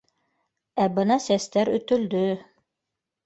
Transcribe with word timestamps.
—Ә 0.85 0.87
бына 0.95 1.17
сәстәр 1.27 1.71
өтөлдө 1.79 2.23